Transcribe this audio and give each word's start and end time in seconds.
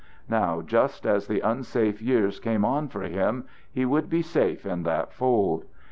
Now 0.29 0.63
just 0.63 1.05
as 1.05 1.27
the 1.27 1.41
unsafe 1.41 2.01
years 2.01 2.39
came 2.39 2.65
on 2.65 2.87
for 2.87 3.03
him, 3.03 3.45
he 3.71 3.85
would 3.85 4.09
be 4.09 4.23
safe 4.23 4.65
in 4.65 4.81
that 4.81 5.13
fold. 5.13 5.65